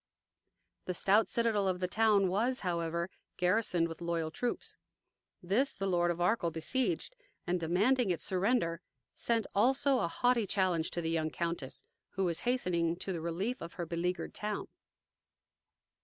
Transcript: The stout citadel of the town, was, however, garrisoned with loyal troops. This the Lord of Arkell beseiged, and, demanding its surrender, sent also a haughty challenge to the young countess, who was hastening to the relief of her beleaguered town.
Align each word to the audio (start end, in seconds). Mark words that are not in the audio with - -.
The 0.85 0.95
stout 0.95 1.27
citadel 1.27 1.67
of 1.67 1.79
the 1.79 1.87
town, 1.87 2.27
was, 2.27 2.61
however, 2.61 3.07
garrisoned 3.37 3.87
with 3.87 4.01
loyal 4.01 4.31
troops. 4.31 4.75
This 5.43 5.73
the 5.75 5.85
Lord 5.85 6.09
of 6.09 6.19
Arkell 6.19 6.49
beseiged, 6.49 7.13
and, 7.45 7.59
demanding 7.59 8.09
its 8.09 8.23
surrender, 8.23 8.81
sent 9.13 9.45
also 9.53 9.99
a 9.99 10.07
haughty 10.07 10.47
challenge 10.47 10.89
to 10.89 11.01
the 11.01 11.11
young 11.11 11.29
countess, 11.29 11.83
who 12.13 12.23
was 12.23 12.39
hastening 12.49 12.95
to 12.95 13.13
the 13.13 13.21
relief 13.21 13.61
of 13.61 13.73
her 13.73 13.85
beleaguered 13.85 14.33
town. 14.33 14.69